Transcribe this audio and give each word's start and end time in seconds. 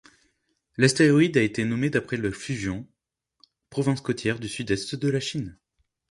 L'astéroïde 0.77 1.37
a 1.37 1.43
été 1.43 1.63
nommé 1.63 1.91
d'après 1.91 2.17
le 2.17 2.31
Fujian, 2.31 2.87
province 3.69 4.01
côtière 4.01 4.39
du 4.39 4.49
sud-est 4.49 4.95
de 4.95 5.07
la 5.07 5.19
Chine. 5.19 5.59